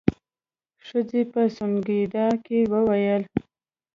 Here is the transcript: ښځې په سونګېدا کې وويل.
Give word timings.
ښځې 0.85 1.21
په 1.31 1.41
سونګېدا 1.55 2.27
کې 2.45 2.59
وويل. 2.71 3.23